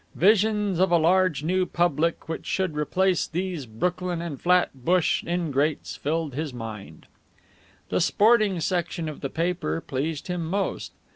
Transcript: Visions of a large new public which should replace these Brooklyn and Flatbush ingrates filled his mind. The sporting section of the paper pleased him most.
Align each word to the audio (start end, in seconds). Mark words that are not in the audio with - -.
Visions 0.15 0.79
of 0.79 0.89
a 0.89 0.97
large 0.97 1.43
new 1.43 1.63
public 1.63 2.27
which 2.27 2.47
should 2.47 2.73
replace 2.75 3.27
these 3.27 3.67
Brooklyn 3.67 4.19
and 4.19 4.41
Flatbush 4.41 5.23
ingrates 5.25 5.95
filled 5.95 6.33
his 6.33 6.55
mind. 6.55 7.05
The 7.89 8.01
sporting 8.01 8.59
section 8.61 9.07
of 9.07 9.21
the 9.21 9.29
paper 9.29 9.79
pleased 9.79 10.25
him 10.25 10.43
most. 10.47 10.91